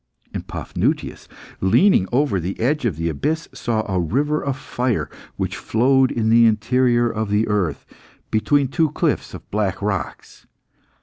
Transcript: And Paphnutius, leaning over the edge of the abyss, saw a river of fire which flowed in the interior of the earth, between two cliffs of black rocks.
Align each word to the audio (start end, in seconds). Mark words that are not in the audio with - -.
And 0.33 0.47
Paphnutius, 0.47 1.27
leaning 1.59 2.07
over 2.11 2.39
the 2.39 2.59
edge 2.59 2.85
of 2.85 2.95
the 2.95 3.07
abyss, 3.07 3.47
saw 3.53 3.85
a 3.87 3.99
river 3.99 4.41
of 4.43 4.57
fire 4.57 5.11
which 5.35 5.55
flowed 5.55 6.09
in 6.09 6.29
the 6.29 6.47
interior 6.47 7.07
of 7.07 7.29
the 7.29 7.47
earth, 7.47 7.85
between 8.31 8.67
two 8.67 8.89
cliffs 8.93 9.35
of 9.35 9.47
black 9.51 9.79
rocks. 9.79 10.47